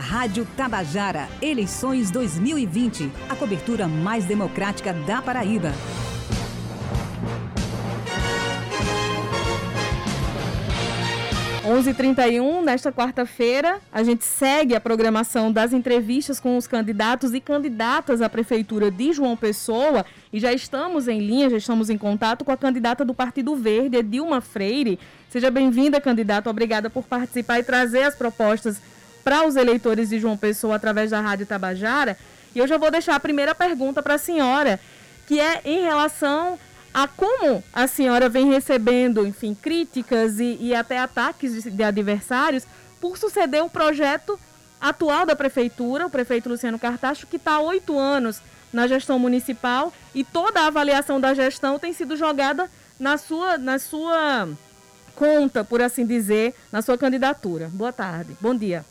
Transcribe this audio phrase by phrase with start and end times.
[0.00, 3.12] Rádio Tabajara, eleições 2020.
[3.28, 5.74] A cobertura mais democrática da Paraíba.
[11.62, 12.24] Onze trinta
[12.64, 18.28] nesta quarta-feira, a gente segue a programação das entrevistas com os candidatos e candidatas à
[18.28, 22.56] Prefeitura de João Pessoa e já estamos em linha, já estamos em contato com a
[22.56, 24.98] candidata do Partido Verde, Edilma Freire.
[25.28, 28.80] Seja bem-vinda, candidata, obrigada por participar e trazer as propostas
[29.22, 32.16] para os eleitores de João Pessoa através da Rádio Tabajara.
[32.54, 34.80] E eu já vou deixar a primeira pergunta para a senhora,
[35.26, 36.58] que é em relação
[36.92, 42.66] a como a senhora vem recebendo, enfim, críticas e, e até ataques de, de adversários
[43.00, 44.38] por suceder o projeto
[44.80, 48.40] atual da prefeitura, o prefeito Luciano Cartacho, que está há oito anos
[48.72, 53.78] na gestão municipal e toda a avaliação da gestão tem sido jogada na sua, na
[53.78, 54.48] sua
[55.14, 57.68] conta, por assim dizer, na sua candidatura.
[57.72, 58.36] Boa tarde.
[58.40, 58.84] Bom dia.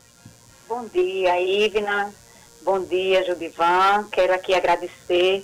[0.69, 2.13] Bom dia, Ivna.
[2.61, 4.07] Bom dia, Judivan.
[4.11, 5.43] Quero aqui agradecer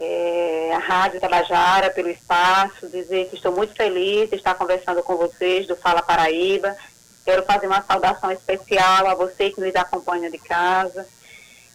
[0.00, 5.14] é, a Rádio Tabajara pelo espaço, dizer que estou muito feliz de estar conversando com
[5.14, 6.76] vocês do Fala Paraíba.
[7.24, 11.06] Quero fazer uma saudação especial a você que nos acompanha de casa.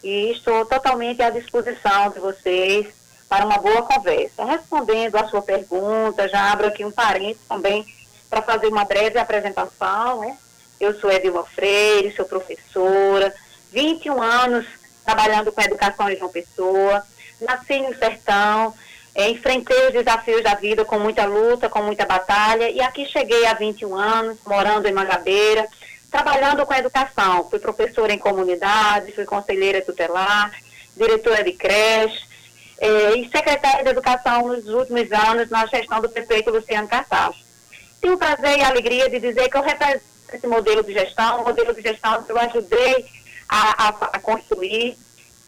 [0.04, 2.88] E estou totalmente à disposição de vocês
[3.26, 4.44] para uma boa conversa.
[4.44, 7.86] Respondendo à sua pergunta, já abro aqui um parênteses também
[8.28, 10.36] para fazer uma breve apresentação, né?
[10.82, 13.32] Eu sou Edilma Freire, sou professora,
[13.70, 14.66] 21 anos
[15.04, 17.06] trabalhando com educação em João Pessoa,
[17.40, 18.74] nasci no sertão,
[19.14, 23.46] é, enfrentei os desafios da vida com muita luta, com muita batalha, e aqui cheguei
[23.46, 25.68] há 21 anos, morando em Mangabeira,
[26.10, 27.48] trabalhando com educação.
[27.48, 30.52] Fui professora em comunidade, fui conselheira tutelar,
[30.96, 32.26] diretora de creche,
[32.80, 37.38] é, e secretária de educação nos últimos anos na gestão do prefeito Luciano Cartacho.
[38.00, 41.40] Tenho o prazer e a alegria de dizer que eu represento esse modelo de gestão,
[41.40, 43.06] um modelo de gestão que eu ajudei
[43.48, 44.96] a, a, a construir,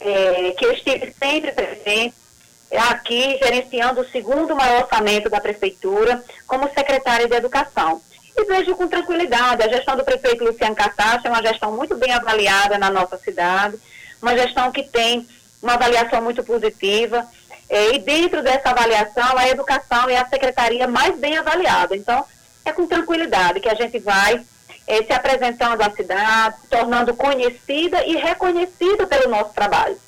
[0.00, 2.14] é, que eu estive sempre presente
[2.70, 8.02] aqui, gerenciando o segundo maior orçamento da Prefeitura, como secretária de Educação.
[8.36, 12.12] E vejo com tranquilidade, a gestão do prefeito Luciano Castacho é uma gestão muito bem
[12.12, 13.78] avaliada na nossa cidade,
[14.20, 15.26] uma gestão que tem
[15.62, 17.26] uma avaliação muito positiva,
[17.68, 21.96] é, e dentro dessa avaliação, a educação é a secretaria mais bem avaliada.
[21.96, 22.24] Então,
[22.64, 24.44] é com tranquilidade que a gente vai
[24.86, 29.98] é, se apresentando à cidade, tornando conhecida e reconhecida pelo nosso trabalho.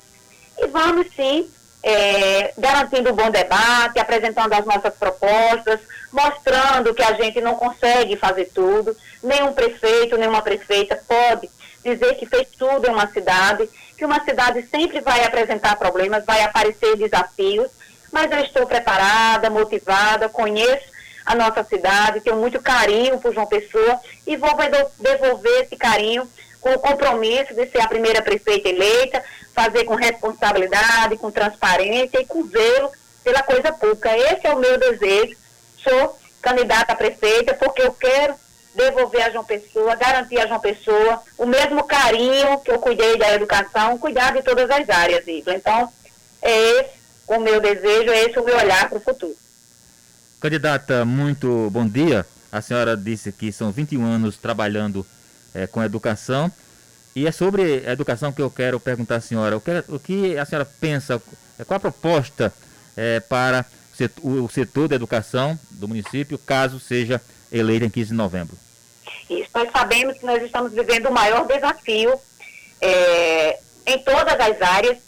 [0.57, 1.49] E vamos sim,
[1.83, 5.79] é, garantindo um bom debate, apresentando as nossas propostas,
[6.11, 11.49] mostrando que a gente não consegue fazer tudo, nenhum prefeito, nenhuma prefeita pode
[11.83, 16.43] dizer que fez tudo em uma cidade, que uma cidade sempre vai apresentar problemas, vai
[16.43, 17.69] aparecer desafios,
[18.11, 20.96] mas eu estou preparada, motivada, conheço
[21.27, 24.49] a nossa cidade, tenho muito carinho por João Pessoa e vou
[24.97, 26.25] devolver esse carinho
[26.61, 29.21] com o compromisso de ser a primeira prefeita eleita,
[29.53, 32.91] fazer com responsabilidade, com transparência e com zelo
[33.25, 34.17] pela coisa pública.
[34.17, 35.35] Esse é o meu desejo.
[35.83, 38.33] Sou candidata a prefeita porque eu quero
[38.73, 43.33] devolver a João Pessoa, garantir a João Pessoa o mesmo carinho que eu cuidei da
[43.33, 45.53] educação, cuidar de todas as áreas, Igor.
[45.53, 45.91] Então,
[46.41, 46.91] é esse
[47.27, 49.35] o meu desejo, é esse o meu olhar para o futuro.
[50.39, 52.23] Candidata, muito bom dia.
[52.51, 55.05] A senhora disse que são 21 anos trabalhando
[55.53, 56.51] é, com educação.
[57.15, 59.57] E é sobre a educação que eu quero perguntar à senhora.
[59.57, 61.19] O que, a senhora pensa,
[61.57, 62.53] é, qual a proposta
[62.95, 63.65] é, para
[64.21, 67.19] o setor da educação do município, caso seja
[67.51, 68.55] eleita em 15 de novembro?
[69.27, 72.13] Isso, nós sabemos que nós estamos vivendo o maior desafio
[72.79, 74.99] é, em todas as áreas,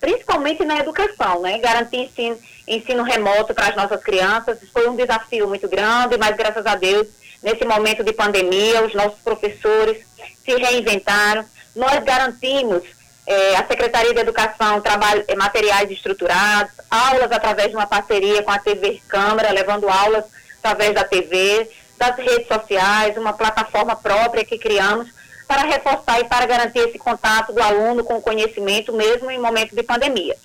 [0.00, 1.58] principalmente na educação, né?
[1.58, 6.64] Garantir ensino, ensino remoto para as nossas crianças foi um desafio muito grande, mas graças
[6.64, 7.06] a Deus,
[7.42, 9.98] nesse momento de pandemia, os nossos professores
[10.44, 11.44] se reinventaram.
[11.76, 12.82] Nós garantimos
[13.26, 18.50] é, a Secretaria de Educação trabalho, é, materiais estruturados, aulas através de uma parceria com
[18.50, 20.24] a TV Câmara, levando aulas
[20.58, 25.08] através da TV, das redes sociais, uma plataforma própria que criamos
[25.50, 29.74] para reforçar e para garantir esse contato do aluno com o conhecimento, mesmo em momento
[29.74, 30.36] de pandemia.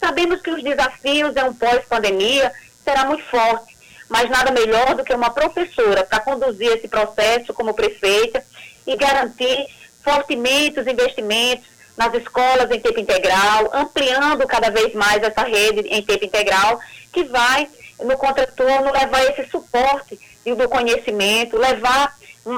[0.00, 2.50] Sabemos que os desafios é um pós-pandemia
[2.82, 3.76] será muito forte,
[4.08, 8.42] mas nada melhor do que uma professora para conduzir esse processo como prefeita
[8.86, 9.66] e garantir
[10.02, 16.00] fortemente os investimentos nas escolas em tempo integral, ampliando cada vez mais essa rede em
[16.00, 16.80] tempo integral,
[17.12, 17.68] que vai,
[18.02, 22.16] no contraturno, levar esse suporte do conhecimento, levar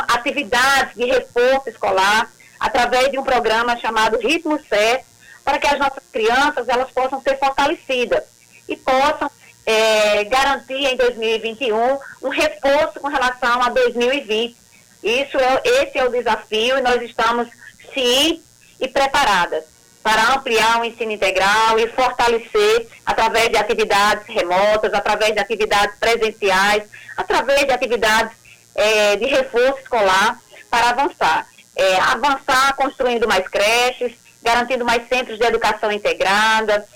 [0.09, 5.05] atividades de reforço escolar através de um programa chamado Ritmo Certo,
[5.45, 8.23] para que as nossas crianças elas possam ser fortalecidas
[8.69, 9.31] e possam
[9.65, 14.57] é, garantir em 2021 um reforço com relação a 2020.
[15.03, 17.49] Isso é, esse é o desafio e nós estamos
[17.93, 18.43] cientes
[18.81, 19.65] e preparadas
[20.03, 26.85] para ampliar o ensino integral e fortalecer através de atividades remotas, através de atividades presenciais,
[27.17, 28.33] através de atividades
[28.77, 30.39] é, de reforço escolar
[30.71, 31.47] para avançar.
[31.75, 34.13] É, avançar construindo mais creches,
[34.43, 36.87] garantindo mais centros de educação integrada,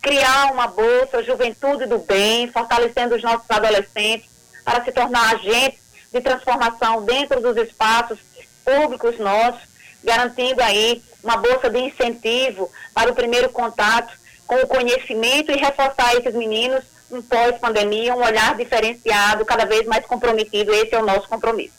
[0.00, 4.28] criar uma bolsa Juventude do Bem, fortalecendo os nossos adolescentes
[4.64, 5.78] para se tornar agentes
[6.12, 8.18] de transformação dentro dos espaços
[8.64, 9.60] públicos nossos,
[10.02, 14.12] garantindo aí uma bolsa de incentivo para o primeiro contato
[14.46, 20.04] com o conhecimento e reforçar esses meninos um pós-pandemia, um olhar diferenciado, cada vez mais
[20.06, 20.72] comprometido.
[20.72, 21.74] Esse é o nosso compromisso.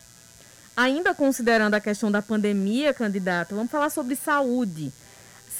[0.75, 4.93] Ainda considerando a questão da pandemia, candidata, vamos falar sobre saúde.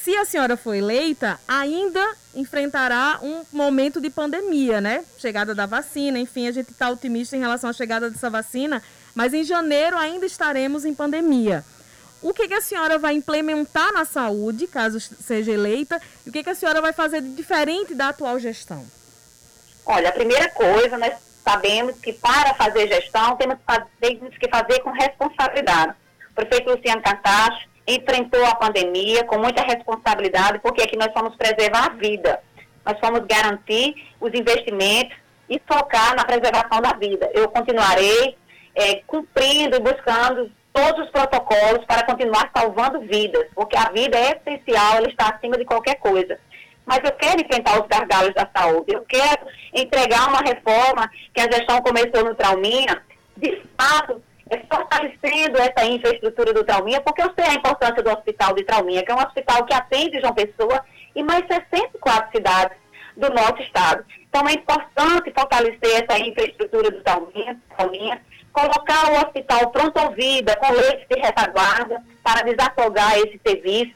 [0.03, 5.03] Se a senhora for eleita, ainda enfrentará um momento de pandemia, né?
[5.17, 8.81] Chegada da vacina, enfim, a gente está otimista em relação à chegada dessa vacina,
[9.13, 11.65] mas em janeiro ainda estaremos em pandemia.
[12.21, 16.43] O que, que a senhora vai implementar na saúde, caso seja eleita, e o que,
[16.43, 18.85] que a senhora vai fazer de diferente da atual gestão?
[19.91, 23.57] Olha, a primeira coisa, nós sabemos que para fazer gestão temos,
[23.99, 25.95] temos que fazer com responsabilidade.
[26.29, 31.87] O prefeito Luciano Cartacho enfrentou a pandemia com muita responsabilidade, porque aqui nós fomos preservar
[31.87, 32.39] a vida.
[32.85, 35.17] Nós fomos garantir os investimentos
[35.49, 37.27] e focar na preservação da vida.
[37.33, 38.37] Eu continuarei
[38.75, 44.37] é, cumprindo e buscando todos os protocolos para continuar salvando vidas, porque a vida é
[44.37, 46.37] essencial, ela está acima de qualquer coisa
[46.89, 49.45] mas eu quero enfrentar os gargalos da saúde, eu quero
[49.75, 53.03] entregar uma reforma que a gestão começou no Trauminha,
[53.37, 54.19] de fato,
[54.49, 59.03] é fortalecendo essa infraestrutura do Trauminha, porque eu sei a importância do Hospital de Trauminha,
[59.03, 60.83] que é um hospital que atende João Pessoa
[61.15, 62.75] e mais 64 cidades
[63.15, 64.03] do nosso estado.
[64.27, 68.19] Então é importante fortalecer essa infraestrutura do Trauminha, Trauminha
[68.51, 73.93] colocar o hospital pronto ao vida, com leitos de retaguarda, para desafogar esse serviço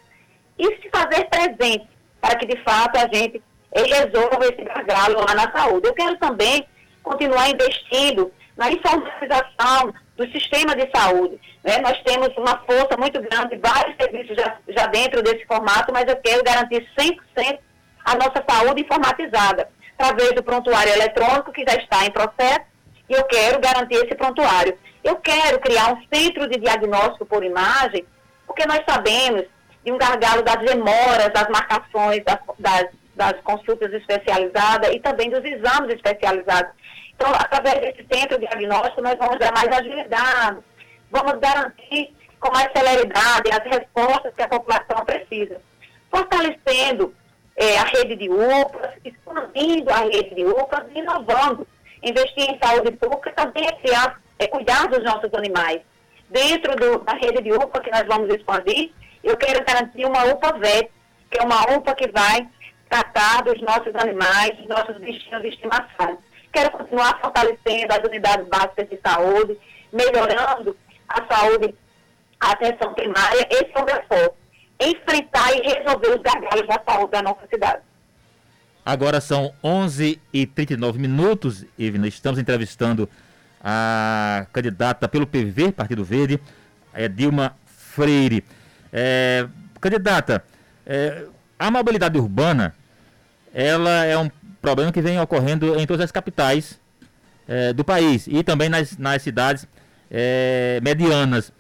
[0.60, 1.93] e se fazer presente
[2.24, 3.44] para que, de fato, a gente
[3.76, 5.90] resolva esse gargalo lá na saúde.
[5.90, 6.66] Eu quero também
[7.04, 11.38] continuar investindo na informatização do sistema de saúde.
[11.66, 11.80] Né?
[11.80, 16.16] Nós temos uma força muito grande, vários serviços já, já dentro desse formato, mas eu
[16.16, 17.60] quero garantir 100%
[18.06, 19.68] a nossa saúde informatizada,
[19.98, 22.62] através do prontuário eletrônico que já está em processo,
[23.10, 24.78] e eu quero garantir esse prontuário.
[25.04, 28.06] Eu quero criar um centro de diagnóstico por imagem,
[28.48, 29.44] porque nós sabemos
[29.84, 32.86] de um gargalo das demoras, das marcações, das, das,
[33.16, 36.72] das consultas especializadas e também dos exames especializados.
[37.16, 40.60] Então, através desse centro diagnóstico, nós vamos dar mais agilidade,
[41.12, 45.62] vamos garantir com mais celeridade as respostas que a população precisa.
[46.10, 47.14] Fortalecendo
[47.56, 51.68] é, a rede de UPAs, expandindo a rede de UPAs inovando.
[52.02, 55.82] Investir em saúde pública também é, criar, é cuidar dos nossos animais.
[56.30, 58.92] Dentro do, da rede de UPA que nós vamos expandir,
[59.24, 60.92] eu quero garantir uma UPA VET,
[61.32, 62.48] que é uma UPA que vai
[62.90, 66.18] tratar dos nossos animais, dos nossos bichinhos de estimação.
[66.52, 69.58] Quero continuar fortalecendo as unidades básicas de saúde,
[69.92, 70.78] melhorando
[71.08, 71.74] a saúde,
[72.40, 73.48] a atenção primária.
[73.50, 74.38] Esse é o meu foco.
[74.80, 77.82] Enfrentar e resolver os gargalos da saúde da nossa cidade.
[78.86, 83.10] Agora são 11h39 minutos, e estamos entrevistando
[83.64, 86.40] a candidata pelo PV, Partido Verde,
[86.94, 88.44] é Dilma Freire.
[88.94, 89.48] É,
[89.82, 90.44] candidata,
[90.86, 91.26] é,
[91.58, 92.76] a mobilidade urbana
[93.54, 94.30] ela é um
[94.62, 96.80] problema que vem ocorrendo em todas as capitais
[97.48, 99.68] é, do país e também nas, nas cidades
[100.10, 101.52] é, medianas.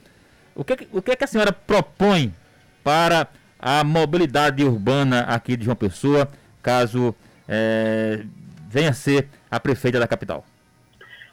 [0.55, 2.33] O que, o que, que a senhora propõe
[2.83, 3.27] para
[3.59, 6.29] a mobilidade urbana aqui de João Pessoa,
[6.61, 7.15] caso
[7.47, 8.23] é,
[8.69, 10.45] venha ser a prefeita da capital?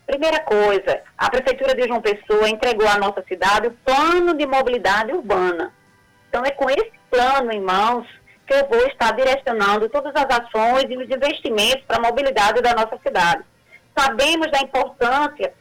[0.07, 5.13] Primeira coisa, a Prefeitura de João Pessoa entregou à nossa cidade o plano de mobilidade
[5.13, 5.73] urbana.
[6.31, 8.07] Então, é com esse plano em mãos
[8.47, 12.73] que eu vou estar direcionando todas as ações e os investimentos para a mobilidade da
[12.73, 13.43] nossa cidade.
[13.99, 15.53] Sabemos da importância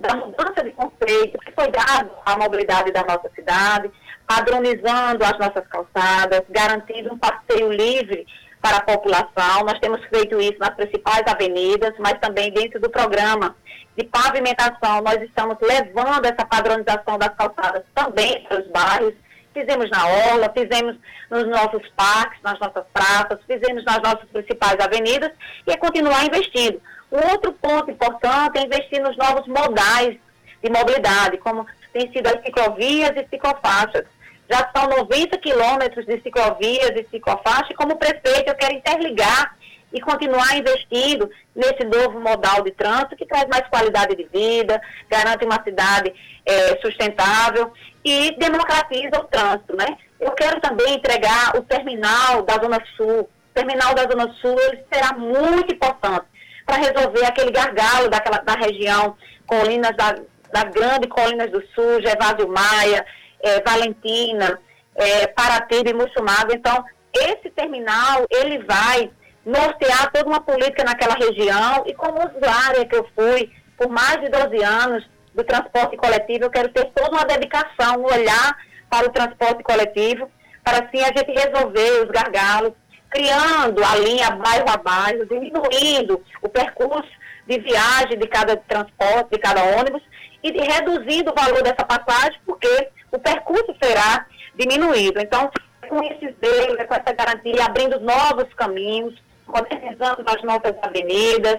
[0.00, 3.90] da mudança de conceito que foi dado à mobilidade da nossa cidade,
[4.26, 8.26] padronizando as nossas calçadas, garantindo um passeio livre
[8.60, 9.64] para a população.
[9.64, 13.56] Nós temos feito isso nas principais avenidas, mas também dentro do programa
[13.96, 19.14] de pavimentação, nós estamos levando essa padronização das calçadas também para os bairros
[19.56, 20.96] fizemos na orla, fizemos
[21.30, 25.32] nos nossos parques, nas nossas praças, fizemos nas nossas principais avenidas
[25.66, 26.80] e é continuar investindo.
[27.10, 30.18] O outro ponto importante é investir nos novos modais
[30.62, 34.04] de mobilidade, como tem sido as ciclovias e ciclofaixas.
[34.48, 39.56] Já são 90 quilômetros de ciclovias e ciclofaixas, e como prefeito eu quero interligar
[39.96, 45.42] e continuar investindo nesse novo modal de trânsito que traz mais qualidade de vida, garante
[45.42, 46.12] uma cidade
[46.44, 47.72] é, sustentável
[48.04, 49.96] e democratiza o trânsito, né?
[50.20, 53.20] Eu quero também entregar o terminal da Zona Sul.
[53.20, 56.26] O terminal da Zona Sul ele será muito importante
[56.66, 60.14] para resolver aquele gargalo daquela, da região, colinas da,
[60.52, 63.06] da grande Colinas do Sul, Gervásio Maia,
[63.40, 64.60] é, Valentina,
[64.94, 66.52] é, Paratiba e Mussumago.
[66.52, 66.84] Então,
[67.14, 69.10] esse terminal, ele vai
[69.46, 74.28] nortear toda uma política naquela região e como usuária que eu fui por mais de
[74.28, 78.58] 12 anos do transporte coletivo, eu quero ter toda uma dedicação, um olhar
[78.90, 80.28] para o transporte coletivo,
[80.64, 82.72] para assim a gente resolver os gargalos,
[83.10, 87.08] criando a linha bairro a bairro, diminuindo o percurso
[87.46, 90.02] de viagem de cada transporte, de cada ônibus,
[90.42, 94.26] e reduzindo o valor dessa passagem, porque o percurso será
[94.58, 95.20] diminuído.
[95.20, 95.50] Então,
[95.88, 99.14] com esses deles, com essa garantia, abrindo novos caminhos,
[99.46, 101.58] modernizando as nossas avenidas,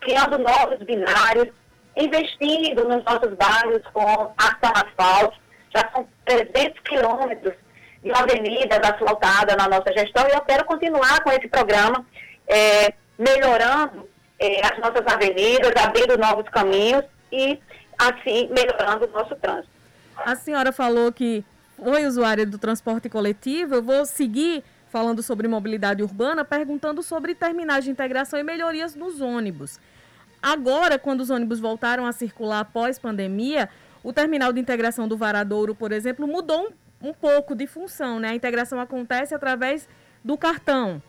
[0.00, 1.48] criando novos binários,
[1.96, 5.38] investindo nos nossos bairros com asfalto.
[5.74, 7.54] Já são 300 quilômetros
[8.02, 12.04] de avenidas asfaltadas na nossa gestão e eu quero continuar com esse programa,
[12.48, 14.08] é, melhorando
[14.38, 17.58] é, as nossas avenidas, abrindo novos caminhos e,
[17.98, 19.68] assim, melhorando o nosso trânsito.
[20.16, 21.44] A senhora falou que
[21.76, 27.84] foi usuária do transporte coletivo, eu vou seguir falando sobre mobilidade urbana, perguntando sobre terminais
[27.84, 29.78] de integração e melhorias nos ônibus.
[30.42, 33.68] Agora, quando os ônibus voltaram a circular após pandemia,
[34.02, 38.30] o terminal de integração do Varadouro, por exemplo, mudou um, um pouco de função, né?
[38.30, 39.88] A integração acontece através
[40.24, 41.00] do cartão.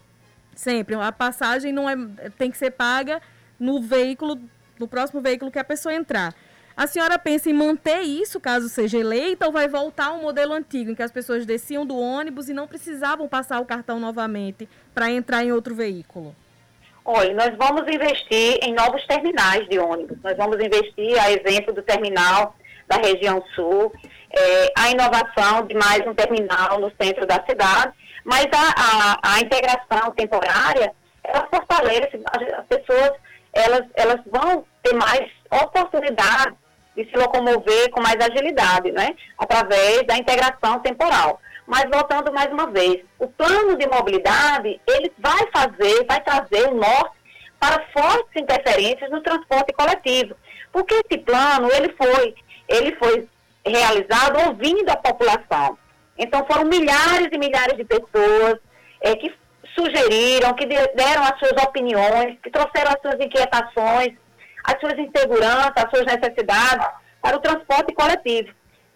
[0.55, 0.95] Sempre.
[0.95, 1.95] A passagem não é,
[2.38, 3.21] tem que ser paga
[3.59, 4.39] no veículo,
[4.79, 6.35] no próximo veículo que a pessoa entrar.
[6.75, 10.91] A senhora pensa em manter isso caso seja eleita ou vai voltar ao modelo antigo,
[10.91, 15.11] em que as pessoas desciam do ônibus e não precisavam passar o cartão novamente para
[15.11, 16.35] entrar em outro veículo?
[17.03, 20.17] Olha, nós vamos investir em novos terminais de ônibus.
[20.23, 22.55] Nós vamos investir, a exemplo do terminal
[22.87, 23.91] da região sul,
[24.31, 29.39] é, a inovação de mais um terminal no centro da cidade, mas a, a, a
[29.39, 33.13] integração temporária, ela fortalece, as pessoas
[33.53, 36.55] elas, elas vão ter mais oportunidade
[36.95, 39.15] de se locomover com mais agilidade, né?
[39.38, 41.39] Através da integração temporal.
[41.65, 46.75] Mas voltando mais uma vez, o plano de mobilidade, ele vai fazer, vai trazer o
[46.75, 47.15] norte
[47.60, 50.36] para fortes interferências no transporte coletivo.
[50.71, 52.36] Porque esse plano, ele foi,
[52.67, 53.27] ele foi
[53.65, 55.77] realizado ouvindo a população.
[56.17, 58.57] Então foram milhares e milhares de pessoas
[59.00, 59.33] é, que
[59.75, 64.13] sugeriram, que deram as suas opiniões, que trouxeram as suas inquietações,
[64.63, 66.88] as suas inseguranças, as suas necessidades
[67.22, 68.50] para o transporte coletivo.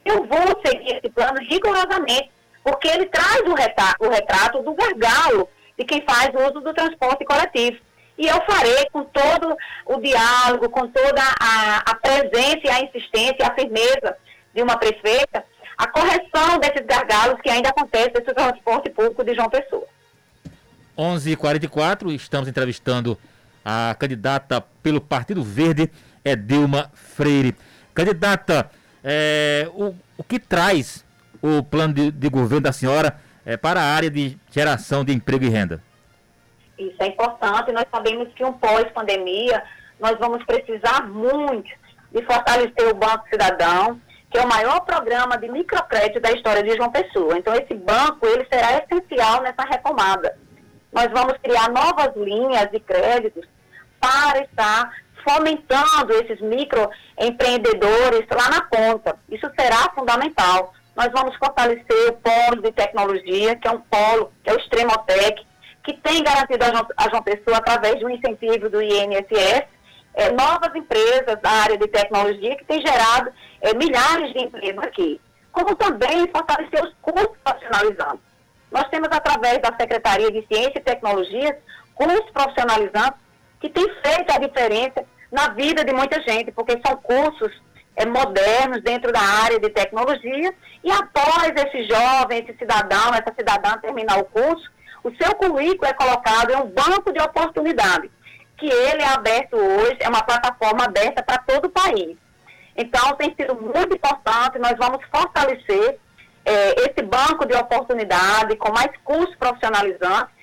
[0.04, 2.32] Eu vou seguir esse plano rigorosamente,
[2.64, 7.26] porque ele traz o retrato, o retrato do gargalo de quem faz uso do transporte
[7.26, 7.78] coletivo.
[8.18, 13.46] E eu farei com todo o diálogo, com toda a, a presença e a insistência,
[13.46, 14.16] a firmeza
[14.54, 15.44] de uma prefeita,
[15.78, 19.86] a correção desses gargalos que ainda acontecem no transporte público de João Pessoa.
[20.98, 23.20] 11h44, estamos entrevistando
[23.66, 25.92] a candidata pelo Partido Verde,
[26.24, 27.56] é Dilma Freire.
[27.96, 28.70] Candidata,
[29.04, 31.04] é, o, o que traz
[31.42, 35.44] o plano de, de governo da senhora é, para a área de geração de emprego
[35.44, 35.82] e renda?
[36.78, 37.72] Isso é importante.
[37.72, 39.64] Nós sabemos que um pós-pandemia,
[40.00, 41.72] nós vamos precisar muito
[42.12, 46.76] de fortalecer o Banco Cidadão, que é o maior programa de microcrédito da história de
[46.76, 47.38] João Pessoa.
[47.38, 50.38] Então, esse banco ele será essencial nessa retomada.
[50.92, 53.46] Nós vamos criar novas linhas de créditos
[54.06, 54.94] para estar
[55.28, 59.18] fomentando esses microempreendedores lá na ponta.
[59.30, 60.74] Isso será fundamental.
[60.96, 65.44] Nós vamos fortalecer o polo de tecnologia, que é um polo, que é o Extremotec,
[65.84, 66.64] que tem garantido
[66.96, 69.66] a João Pessoa, através um incentivo do INSS,
[70.14, 73.32] é, novas empresas da área de tecnologia que tem gerado
[73.62, 75.20] é, milhares de empregos aqui.
[75.52, 78.22] Como também fortalecer os cursos profissionalizantes.
[78.72, 81.58] Nós temos, através da Secretaria de Ciência e Tecnologia,
[81.96, 83.25] cursos profissionalizantes
[83.66, 87.52] que têm feito a diferença na vida de muita gente, porque são cursos
[87.96, 90.54] é, modernos dentro da área de tecnologia,
[90.84, 94.70] e após esse jovem, esse cidadão, essa cidadã terminar o curso,
[95.04, 98.12] o seu currículo é colocado em um banco de oportunidade,
[98.58, 102.18] que ele é aberto hoje, é uma plataforma aberta para todo o país.
[102.78, 105.98] Então, tem sido muito importante, nós vamos fortalecer
[106.46, 110.35] é, esse banco de oportunidade com mais cursos profissionalizantes.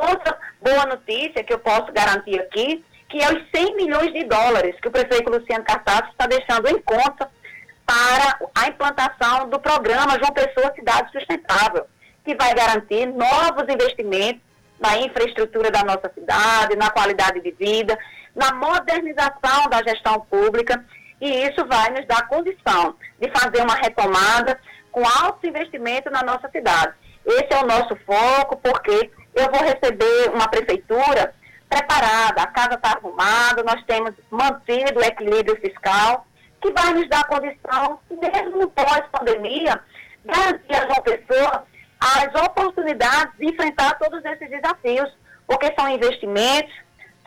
[0.00, 4.74] Outra boa notícia que eu posso garantir aqui, que é os 100 milhões de dólares
[4.80, 7.30] que o prefeito Luciano Cartaço está deixando em conta
[7.86, 11.86] para a implantação do programa João Pessoa Cidade Sustentável,
[12.24, 14.40] que vai garantir novos investimentos
[14.80, 17.98] na infraestrutura da nossa cidade, na qualidade de vida,
[18.34, 20.84] na modernização da gestão pública,
[21.20, 24.58] e isso vai nos dar condição de fazer uma retomada
[24.90, 26.94] com alto investimento na nossa cidade.
[27.24, 31.34] Esse é o nosso foco, porque eu vou receber uma prefeitura
[31.68, 36.26] preparada, a casa está arrumada, nós temos mantido o equilíbrio fiscal,
[36.60, 39.80] que vai nos dar condição, mesmo pós-pandemia,
[40.24, 41.64] garantir a uma pessoa
[42.02, 45.10] as oportunidades de enfrentar todos esses desafios,
[45.46, 46.72] porque são investimentos,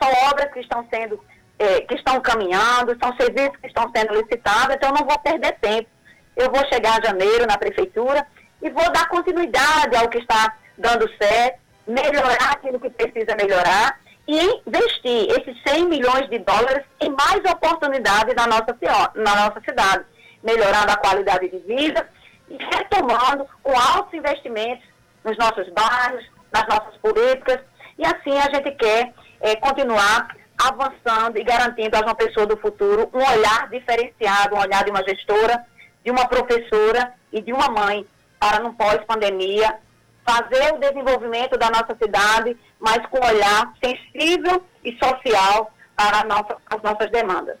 [0.00, 1.22] são obras que estão sendo,
[1.58, 5.52] eh, que estão caminhando, são serviços que estão sendo licitados, então eu não vou perder
[5.60, 5.88] tempo.
[6.36, 8.26] Eu vou chegar em janeiro na prefeitura
[8.62, 14.62] e vou dar continuidade ao que está dando certo, melhorar aquilo que precisa melhorar e
[14.66, 18.76] investir esses 100 milhões de dólares em mais oportunidades na nossa,
[19.14, 20.04] na nossa cidade,
[20.42, 22.08] melhorando a qualidade de vida
[22.48, 24.84] e retomando com altos investimentos
[25.24, 27.60] nos nossos bairros, nas nossas políticas,
[27.98, 33.10] e assim a gente quer é, continuar avançando e garantindo a uma pessoa do futuro
[33.12, 35.64] um olhar diferenciado, um olhar de uma gestora,
[36.04, 38.06] de uma professora e de uma mãe
[38.46, 39.76] para, no pós-pandemia,
[40.24, 46.82] fazer o desenvolvimento da nossa cidade, mas com olhar sensível e social para nossa, as
[46.82, 47.56] nossas demandas.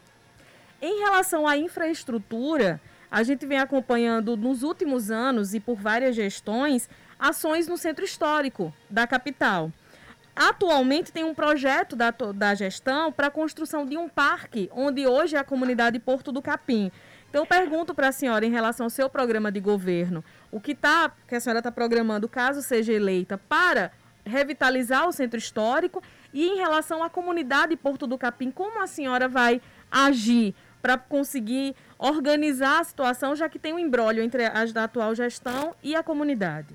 [0.80, 6.88] Em relação à infraestrutura, a gente vem acompanhando nos últimos anos e por várias gestões
[7.18, 9.72] ações no centro histórico da capital.
[10.36, 15.34] Atualmente tem um projeto da, da gestão para a construção de um parque, onde hoje
[15.34, 16.92] é a comunidade Porto do Capim.
[17.28, 20.24] Então eu pergunto para a senhora em relação ao seu programa de governo,
[20.56, 23.92] o que, tá, que a senhora está programando, caso seja eleita, para
[24.24, 29.28] revitalizar o centro histórico e em relação à comunidade Porto do Capim, como a senhora
[29.28, 29.60] vai
[29.90, 35.14] agir para conseguir organizar a situação, já que tem um embrólio entre as da atual
[35.14, 36.74] gestão e a comunidade?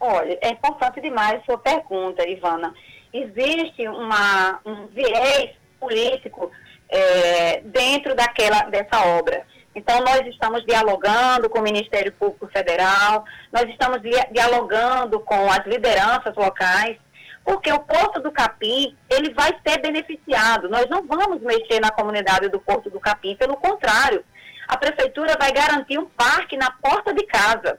[0.00, 2.74] Olha, é importante demais a sua pergunta, Ivana.
[3.12, 6.50] Existe uma, um viés político
[6.88, 9.46] é, dentro daquela, dessa obra.
[9.74, 14.00] Então, nós estamos dialogando com o Ministério Público Federal, nós estamos
[14.30, 16.96] dialogando com as lideranças locais,
[17.44, 20.68] porque o Porto do Capim, ele vai ser beneficiado.
[20.68, 24.24] Nós não vamos mexer na comunidade do Porto do Capim, pelo contrário,
[24.66, 27.78] a Prefeitura vai garantir um parque na porta de casa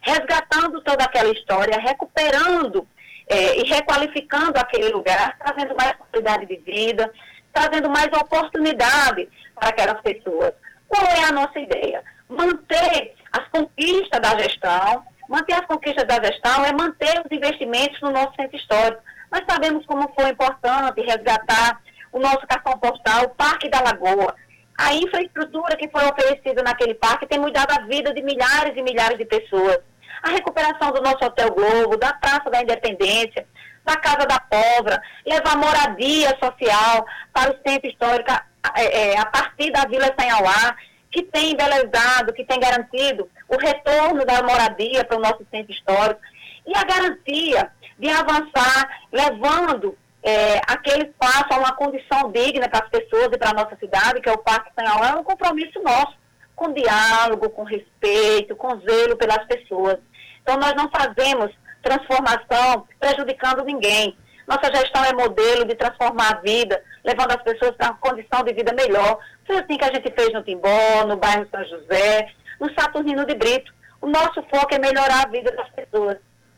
[0.00, 2.86] resgatando toda aquela história, recuperando
[3.28, 7.12] é, e requalificando aquele lugar, trazendo mais qualidade de vida,
[7.52, 10.52] trazendo mais oportunidade para aquelas pessoas.
[10.88, 12.02] Qual é a nossa ideia?
[12.28, 18.10] Manter as conquistas da gestão, manter as conquistas da gestão é manter os investimentos no
[18.10, 19.02] nosso centro histórico.
[19.30, 21.80] Nós sabemos como foi importante resgatar
[22.12, 24.34] o nosso cartão postal, o Parque da Lagoa.
[24.78, 29.18] A infraestrutura que foi oferecida naquele parque tem mudado a vida de milhares e milhares
[29.18, 29.80] de pessoas
[30.22, 33.46] a recuperação do nosso Hotel Globo, da Praça da Independência,
[33.84, 38.32] da Casa da Povra, levar moradia social para o centro histórico
[38.76, 40.76] é, é, a partir da Vila Sanhauá,
[41.10, 46.20] que tem embelezado, que tem garantido o retorno da moradia para o nosso centro histórico
[46.66, 52.90] e a garantia de avançar, levando é, aquele espaço a uma condição digna para as
[52.90, 56.16] pessoas e para a nossa cidade, que é o Parque Sanhauá, é um compromisso nosso
[56.54, 59.98] com diálogo, com respeito, com zelo pelas pessoas.
[60.42, 61.52] Então, nós não fazemos
[61.82, 64.16] transformação prejudicando ninguém.
[64.48, 68.54] Nossa gestão é modelo de transformar a vida, levando as pessoas para uma condição de
[68.54, 69.18] vida melhor.
[69.46, 73.34] Foi assim que a gente fez no Timbó, no bairro São José, no Saturnino de
[73.34, 73.70] Brito.
[74.00, 76.16] O nosso foco é melhorar a vida das pessoas.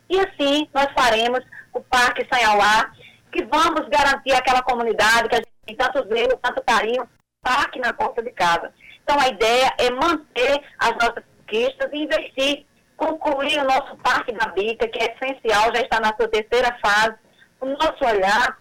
[0.09, 1.41] E assim nós faremos
[1.73, 2.93] o Parque Sanhauá,
[3.33, 7.09] que vamos garantir aquela comunidade que a gente tem tanto zelo, tanto carinho,
[7.43, 8.73] parque na porta de casa.
[9.03, 14.47] Então, a ideia é manter as nossas conquistas e investir, concluir o nosso Parque da
[14.47, 17.17] Bica, que é essencial, já está na sua terceira fase.
[17.61, 18.59] O nosso olhar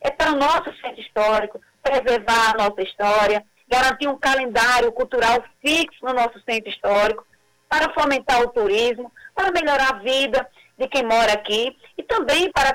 [0.00, 6.04] é para o nosso centro histórico, preservar a nossa história, garantir um calendário cultural fixo
[6.04, 7.26] no nosso centro histórico,
[7.68, 12.74] para fomentar o turismo, para melhorar a vida de quem mora aqui e também para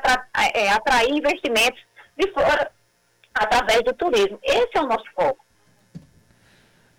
[0.54, 1.82] é, atrair investimentos
[2.16, 2.70] de fora
[3.34, 4.38] através do turismo.
[4.44, 5.44] Esse é o nosso foco.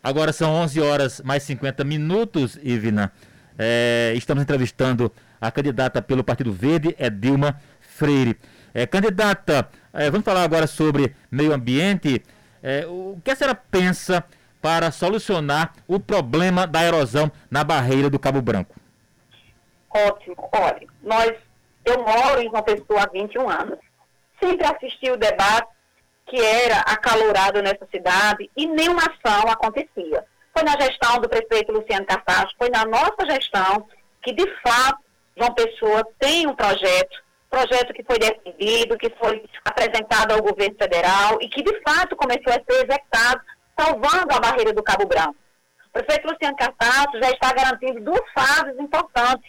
[0.03, 3.13] Agora são 11 horas mais 50 minutos, Ivina.
[3.57, 7.61] É, estamos entrevistando a candidata pelo Partido Verde, é Dilma
[7.95, 8.39] Freire.
[8.75, 12.23] É, candidata, é, vamos falar agora sobre meio ambiente.
[12.63, 14.25] É, o que a senhora pensa
[14.61, 18.75] para solucionar o problema da erosão na barreira do Cabo Branco?
[19.91, 20.49] Ótimo.
[20.53, 21.35] Olha, nós,
[21.85, 23.79] eu moro em uma pessoa há 21 anos.
[24.43, 25.69] Sempre assisti o debate
[26.27, 30.25] que era acalorado nessa cidade e nenhuma ação acontecia.
[30.53, 33.87] Foi na gestão do prefeito Luciano Cartaz, foi na nossa gestão
[34.23, 35.05] que, de fato,
[35.37, 37.24] João Pessoa tem um projeto,
[37.55, 42.53] projeto que foi defendido, que foi apresentado ao governo federal e que, de fato, começou
[42.53, 43.41] a ser executado,
[43.79, 45.37] salvando a barreira do Cabo Branco.
[45.89, 49.49] O prefeito Luciano Cartaz já está garantindo duas fases importantes,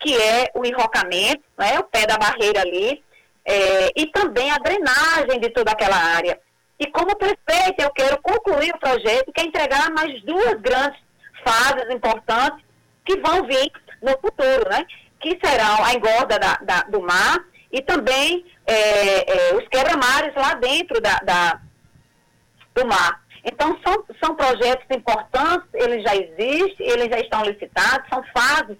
[0.00, 3.02] que é o enrocamento, né, o pé da barreira ali,
[3.44, 6.38] é, e também a drenagem de toda aquela área.
[6.80, 11.00] E como prefeito, eu quero concluir o projeto, que é entregar mais duas grandes
[11.44, 12.64] fases importantes
[13.04, 13.70] que vão vir
[14.02, 14.84] no futuro, né?
[15.24, 20.52] Que serão a engorda da, da, do mar e também é, é, os quebra-mares lá
[20.52, 21.60] dentro da, da,
[22.74, 23.24] do mar.
[23.42, 28.76] Então, são, são projetos importantes, eles já existem, eles já estão licitados, são fases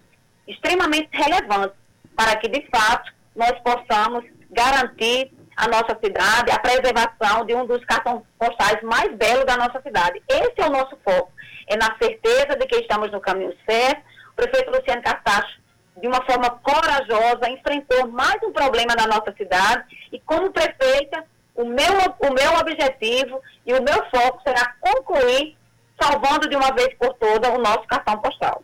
[0.47, 1.77] extremamente relevantes
[2.15, 7.83] para que, de fato, nós possamos garantir a nossa cidade, a preservação de um dos
[7.87, 10.23] cartões postais mais belos da nossa cidade.
[10.29, 11.33] Esse é o nosso foco,
[11.69, 14.03] é na certeza de que estamos no caminho certo.
[14.33, 15.64] O prefeito Luciano Castacho,
[16.01, 21.65] de uma forma corajosa, enfrentou mais um problema na nossa cidade e, como prefeita, o
[21.65, 25.57] meu, o meu objetivo e o meu foco será concluir,
[26.01, 28.63] salvando de uma vez por todas o nosso cartão postal.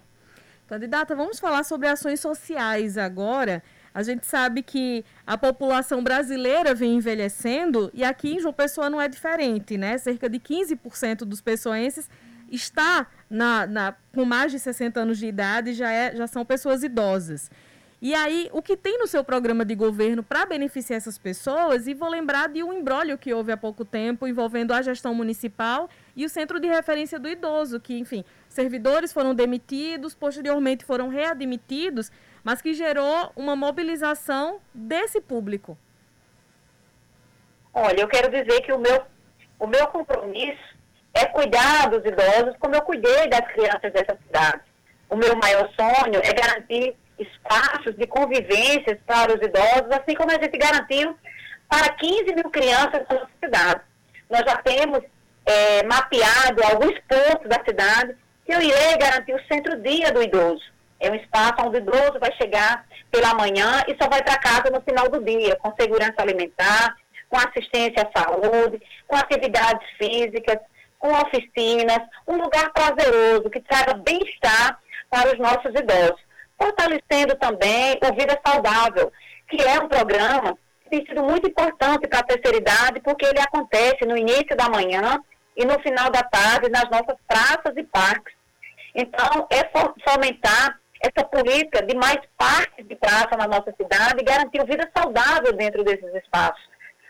[0.69, 3.63] Candidata, vamos falar sobre ações sociais agora.
[3.93, 9.01] A gente sabe que a população brasileira vem envelhecendo e aqui em João Pessoa não
[9.01, 9.99] é diferente, né?
[9.99, 12.09] Cerca de 15% dos pessoenses
[12.49, 16.83] está na, na, com mais de 60 anos de idade, já, é, já são pessoas
[16.83, 17.51] idosas.
[18.03, 21.87] E aí, o que tem no seu programa de governo para beneficiar essas pessoas?
[21.87, 25.89] E vou lembrar de um embrólio que houve há pouco tempo envolvendo a gestão municipal
[26.17, 32.11] e o Centro de Referência do Idoso, que, enfim, servidores foram demitidos, posteriormente foram readmitidos
[32.43, 35.77] mas que gerou uma mobilização desse público.
[37.73, 39.05] Olha, eu quero dizer que o meu,
[39.59, 40.77] o meu compromisso
[41.15, 44.61] é cuidar dos idosos como eu cuidei das crianças dessa cidade.
[45.09, 50.43] O meu maior sonho é garantir espaços de convivências para os idosos, assim como a
[50.43, 51.17] gente garantiu
[51.69, 53.81] para 15 mil crianças da nossa cidade.
[54.29, 55.03] Nós já temos
[55.45, 60.63] é, mapeado alguns pontos da cidade que eu irei garantir o centro-dia do idoso.
[60.99, 64.71] É um espaço onde o idoso vai chegar pela manhã e só vai para casa
[64.71, 66.97] no final do dia, com segurança alimentar,
[67.29, 70.59] com assistência à saúde, com atividades físicas,
[71.01, 74.79] com oficinas, um lugar prazeroso que traga bem-estar
[75.11, 76.21] para os nossos idosos.
[76.61, 79.11] Fortalecendo também o Vida Saudável,
[79.49, 83.41] que é um programa que tem sido muito importante para a terceira idade, porque ele
[83.41, 85.19] acontece no início da manhã
[85.57, 88.35] e no final da tarde nas nossas praças e parques.
[88.95, 89.69] Então, é
[90.09, 95.55] fomentar essa política de mais parques de praça na nossa cidade e garantir vida saudável
[95.55, 96.63] dentro desses espaços,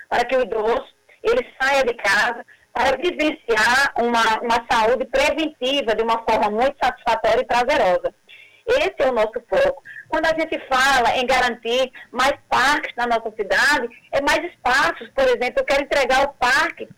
[0.09, 0.87] para que o idoso
[1.25, 2.47] ele saia de casa
[2.81, 8.15] para vivenciar uma, uma saúde preventiva de uma forma muito satisfatória e prazerosa.
[8.67, 9.83] Esse é o nosso foco.
[10.09, 15.11] Quando a gente fala em garantir mais parques na nossa cidade, é mais espaços.
[15.15, 16.89] Por exemplo, eu quero entregar o parque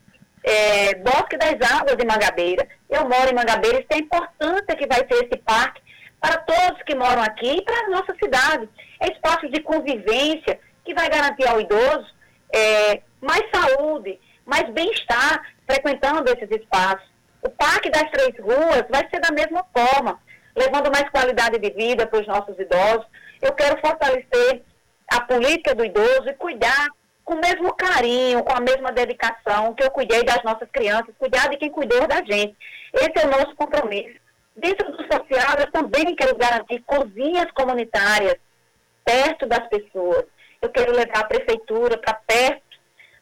[0.45, 2.67] é, Bosque das Águas de Mangabeira.
[2.89, 5.83] Eu moro em Mangabeira e é a importância que vai ter esse parque
[6.21, 8.69] para todos que moram aqui e para a nossa cidade.
[9.01, 12.07] É espaço de convivência que vai garantir ao idoso
[12.55, 17.11] é, mais saúde, mais bem-estar frequentando esses espaços.
[17.43, 20.21] O Parque das Três Ruas vai ser da mesma forma,
[20.57, 23.07] levando mais qualidade de vida para os nossos idosos.
[23.41, 24.63] Eu quero fortalecer
[25.09, 26.89] a política do idoso e cuidar
[27.25, 31.49] com o mesmo carinho, com a mesma dedicação que eu cuidei das nossas crianças, cuidar
[31.49, 32.57] de quem cuidou da gente.
[32.93, 34.21] Esse é o nosso compromisso.
[34.57, 38.37] Dentro do social, eu também quero garantir cozinhas comunitárias
[39.05, 40.25] perto das pessoas.
[40.61, 42.62] Eu quero levar a prefeitura para perto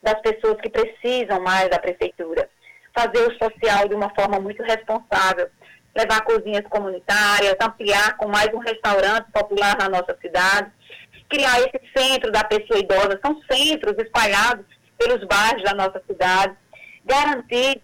[0.02, 2.48] das pessoas que precisam mais da prefeitura.
[2.94, 5.48] Fazer o social de uma forma muito responsável.
[5.96, 10.70] Levar cozinhas comunitárias, ampliar com mais um restaurante popular na nossa cidade.
[11.28, 13.20] Criar esse centro da pessoa idosa.
[13.24, 14.64] São centros espalhados
[14.98, 16.56] pelos bairros da nossa cidade.
[17.04, 17.82] Garantir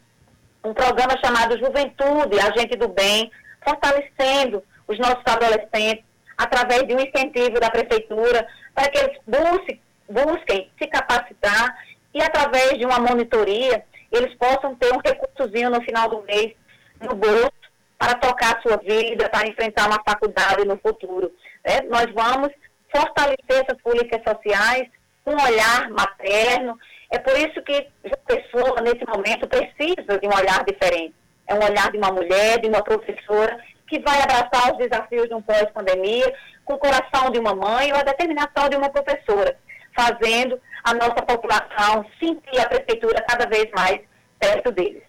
[0.65, 3.31] um programa chamado Juventude, Agente do Bem,
[3.65, 6.05] fortalecendo os nossos adolescentes
[6.37, 11.75] através de um incentivo da prefeitura para que eles busquem, busquem se capacitar
[12.17, 16.53] e através de uma monitoria eles possam ter um recursozinho no final do mês
[17.01, 17.53] no bolso
[17.99, 21.31] para tocar a sua vida, para enfrentar uma faculdade no futuro.
[21.65, 21.81] Né?
[21.89, 22.51] Nós vamos
[22.95, 24.89] fortalecer essas políticas sociais
[25.25, 26.79] com um olhar materno
[27.11, 31.15] é por isso que a pessoa, nesse momento, precisa de um olhar diferente.
[31.47, 35.35] É um olhar de uma mulher, de uma professora, que vai abraçar os desafios de
[35.35, 39.57] um pós-pandemia com o coração de uma mãe ou a determinação de uma professora,
[39.97, 44.01] fazendo a nossa população sentir a prefeitura cada vez mais
[44.39, 45.03] perto deles.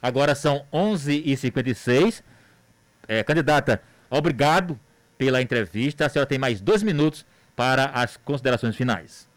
[0.00, 2.22] Agora são 11h56.
[3.08, 4.78] É, candidata, obrigado
[5.18, 6.06] pela entrevista.
[6.06, 9.28] A senhora tem mais dois minutos para as considerações finais.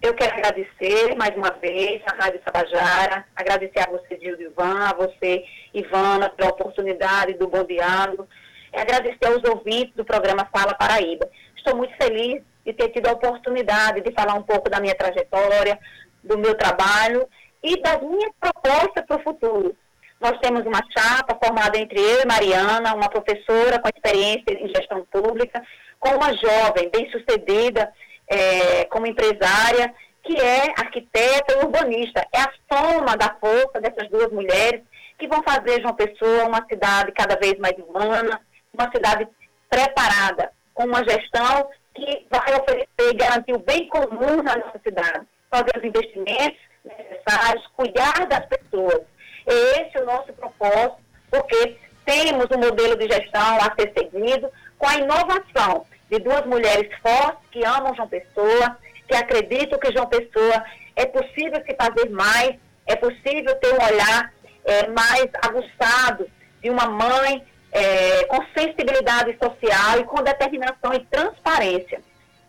[0.00, 4.94] Eu quero agradecer mais uma vez a Rádio Sabajara, agradecer a você, Gildo Ivan, a
[4.94, 8.28] você, Ivana, pela oportunidade do Bom Diálogo.
[8.72, 11.28] e agradecer aos ouvintes do programa Fala Paraíba.
[11.56, 15.78] Estou muito feliz de ter tido a oportunidade de falar um pouco da minha trajetória,
[16.22, 17.26] do meu trabalho
[17.62, 19.74] e das minhas propostas para o futuro.
[20.20, 25.06] Nós temos uma chapa formada entre eu e Mariana, uma professora com experiência em gestão
[25.10, 25.62] pública,
[25.98, 27.90] com uma jovem bem-sucedida
[28.28, 32.22] é, como empresária, que é arquiteta e urbanista.
[32.34, 34.82] É a soma da força dessas duas mulheres
[35.18, 38.38] que vão fazer João Pessoa uma cidade cada vez mais humana,
[38.74, 39.26] uma cidade
[39.70, 45.26] preparada, com uma gestão que vai oferecer e garantir o bem comum na nossa cidade,
[45.50, 49.02] fazer os investimentos necessários, cuidar das pessoas.
[49.46, 50.98] Esse é o nosso propósito,
[51.30, 56.88] porque temos um modelo de gestão a ser seguido com a inovação de duas mulheres
[57.00, 60.64] fortes que amam João Pessoa, que acreditam que João Pessoa
[60.96, 62.56] é possível se fazer mais,
[62.86, 64.32] é possível ter um olhar
[64.64, 66.28] é, mais aguçado
[66.62, 72.00] de uma mãe é, com sensibilidade social e com determinação e transparência.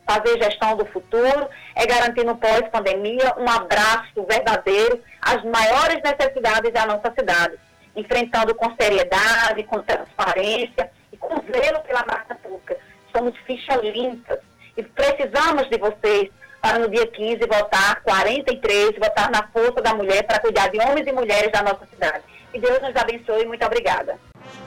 [0.05, 6.85] Fazer gestão do futuro é garantir no pós-pandemia um abraço verdadeiro às maiores necessidades da
[6.85, 7.57] nossa cidade,
[7.95, 12.77] enfrentando com seriedade, com transparência e com zelo pela massa pública.
[13.15, 14.39] Somos fichas limpas
[14.75, 16.29] e precisamos de vocês
[16.61, 21.07] para no dia 15 votar 43, votar na força da mulher para cuidar de homens
[21.07, 22.23] e mulheres da nossa cidade.
[22.51, 23.45] Que Deus nos abençoe.
[23.45, 24.17] Muito obrigada.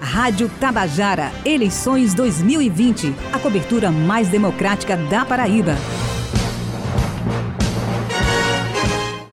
[0.01, 3.15] Rádio Tabajara, eleições 2020.
[3.33, 5.77] A cobertura mais democrática da Paraíba.